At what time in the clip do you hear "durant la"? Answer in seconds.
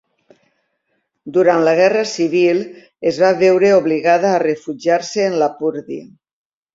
1.33-1.73